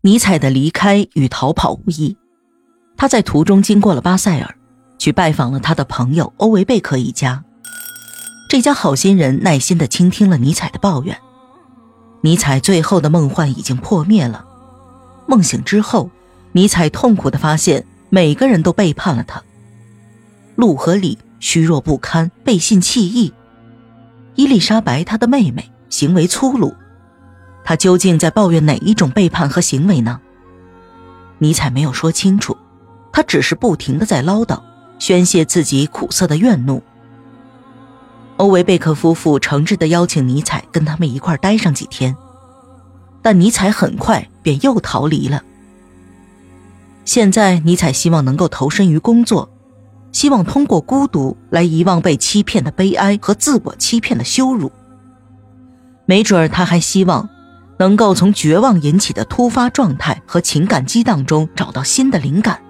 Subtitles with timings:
[0.00, 2.16] 尼采的离开与逃跑无异，
[2.96, 4.54] 他在途中经过了巴塞尔，
[4.96, 7.42] 去拜访了他的朋友欧维贝克一家。
[8.48, 11.18] 这家好心人耐心的倾听了尼采的抱怨。
[12.20, 14.44] 尼采最后的梦幻已经破灭了。
[15.26, 16.08] 梦醒之后，
[16.52, 19.42] 尼采痛苦的发现，每个人都背叛了他。
[20.54, 23.32] 路和里虚弱不堪，背信弃义；
[24.36, 26.72] 伊丽莎白她的妹妹行为粗鲁。
[27.68, 30.18] 他究竟在抱怨哪一种背叛和行为呢？
[31.36, 32.56] 尼采没有说清楚，
[33.12, 34.58] 他只是不停的在唠叨，
[34.98, 36.82] 宣泄自己苦涩的怨怒。
[38.38, 42.16] 欧维贝克夫妇诚挚的邀请尼采跟他们一块待上几天，
[43.20, 45.42] 但尼采很快便又逃离了。
[47.04, 49.46] 现在，尼采希望能够投身于工作，
[50.10, 54.72] 希望通过孤独来遗忘被欺骗的悲哀和自我欺骗的羞辱。
[56.06, 57.28] 没准儿，他还希望。
[57.78, 62.60] 能够从绝望引起的突发状态和情感激荡中找到新的灵感。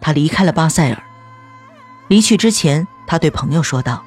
[0.00, 1.02] 他离开了巴塞尔，
[2.08, 4.02] 离去之前，他对朋友说道：“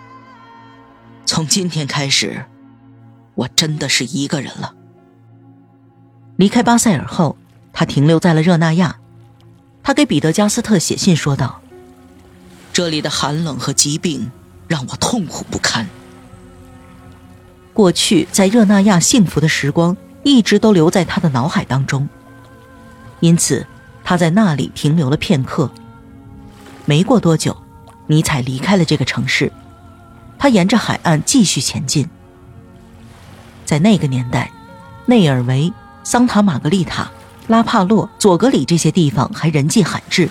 [1.26, 2.46] 从今天开始，
[3.36, 4.74] 我真的是一个人了。”
[6.38, 7.38] 离开巴塞尔后，
[7.72, 8.98] 他停留在了热那亚。
[9.84, 11.62] 他给彼得加斯特写信说道
[12.74, 14.32] ：“这里的寒冷和疾病
[14.68, 15.88] 让我痛苦不堪。”
[17.76, 22.08] 过去在热那亚幸福的时光一直都留在他的脑海当中，
[23.20, 23.68] 因此
[24.02, 25.70] 他在那里停留了片刻。
[26.86, 27.56] 没过多久，
[28.08, 29.52] 尼采离开了这个城市，
[30.40, 32.10] 他沿着海岸继续前进。
[33.66, 34.50] 在那个年代，
[35.06, 37.12] 内尔维、桑塔玛格丽塔、
[37.48, 40.30] 拉帕洛、佐格里这些地方还人迹罕至，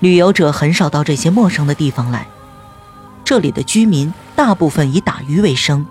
[0.00, 2.26] 旅游者很少到这些陌生的地方来。
[3.24, 5.86] 这里的居民大部分以打鱼为生。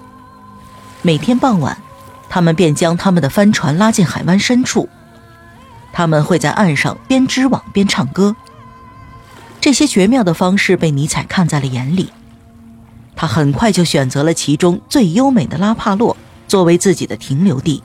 [1.05, 1.77] 每天傍晚，
[2.29, 4.87] 他们便将他们的帆船拉进海湾深处。
[5.91, 8.33] 他们会在岸上边织网边唱歌。
[9.59, 12.09] 这些绝妙的方式被尼采看在了眼里。
[13.17, 16.15] 他很快就选择了其中最优美的拉帕洛
[16.47, 17.83] 作为自己的停留地。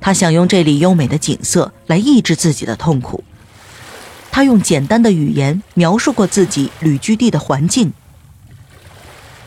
[0.00, 3.22] 他想用这里优美的景色来抑制自己的痛苦。
[4.30, 7.92] 他用简单的语言描述过自己旅居地的环境。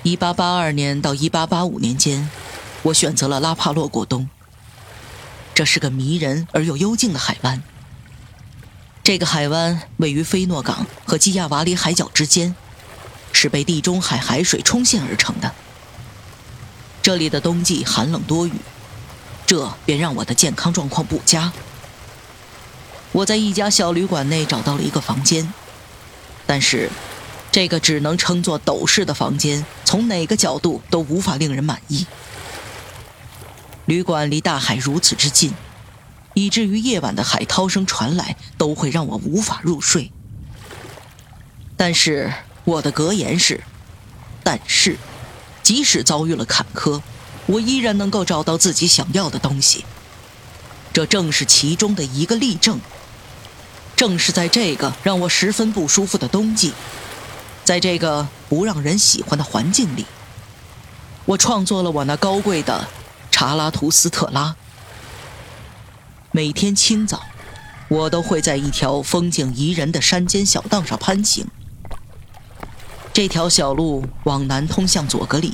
[0.08, 2.30] 一八八二年到一八八五年间，
[2.82, 4.30] 我选择了拉帕洛过冬。
[5.54, 7.62] 这是个迷人而又幽静的海湾。
[9.04, 12.56] 这个海湾位于菲诺港和基亚瓦里海角之间，
[13.34, 15.54] 是被地中海海水冲陷而成的。
[17.02, 18.54] 这里的冬季寒冷多雨，
[19.46, 21.52] 这便让我的健康状况不佳。
[23.12, 25.54] 我在一家小旅馆内找到了一个房间，
[26.46, 26.90] 但是。
[27.58, 32.06] 这个只能称作斗室的房间，从哪个角度都无法令人满意。
[33.88, 35.56] 旅馆离大海如此之近，
[36.36, 40.12] 以至于夜晚的海涛声传来都会让我无法入睡。
[41.76, 42.32] 但是
[42.64, 43.64] 我的格言是：
[44.44, 44.96] 但是，
[45.64, 47.02] 即使遭遇了坎坷，
[47.48, 49.84] 我依然能够找到自己想要的东西。
[50.94, 52.80] 这正是其中的一个例证。
[53.96, 56.72] 正是在这个让我十分不舒服的冬季。
[57.68, 60.06] 在这个不让人喜欢的环境里，
[61.26, 62.88] 我创作了我那高贵的
[63.30, 64.56] 查拉图斯特拉。
[66.32, 67.24] 每天清早，
[67.90, 71.46] 我都会在一条风景宜人的山间小道上攀行。
[73.12, 75.54] 这条小路往南通向佐格里，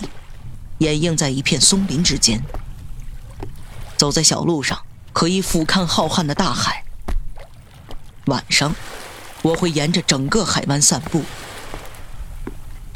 [0.77, 2.43] 掩映在一片松林之间。
[3.97, 4.79] 走在小路上，
[5.13, 6.83] 可以俯瞰浩瀚的大海。
[8.25, 8.75] 晚上，
[9.41, 11.23] 我会沿着整个海湾散步。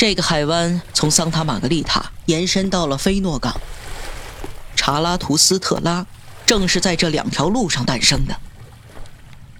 [0.07, 3.59] 这个海湾从桑塔玛格丽塔延伸到了菲诺港，
[4.73, 6.07] 查拉图斯特拉
[6.45, 8.39] 正是在这两条路上诞生的。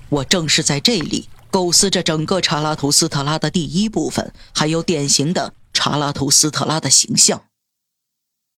[0.07, 7.41] 我正是在这里构思着整个查拉图斯特拉的第一部分，还有典型的查拉图斯特拉的形象。